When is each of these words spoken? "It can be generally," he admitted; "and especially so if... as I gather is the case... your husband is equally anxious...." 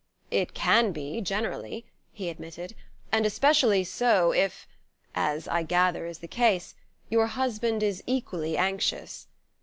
"It 0.31 0.55
can 0.55 0.93
be 0.93 1.21
generally," 1.21 1.85
he 2.11 2.29
admitted; 2.31 2.73
"and 3.11 3.23
especially 3.23 3.83
so 3.83 4.31
if... 4.31 4.67
as 5.13 5.47
I 5.47 5.61
gather 5.61 6.07
is 6.07 6.17
the 6.17 6.27
case... 6.27 6.73
your 7.11 7.27
husband 7.27 7.83
is 7.83 8.01
equally 8.07 8.57
anxious...." 8.57 9.27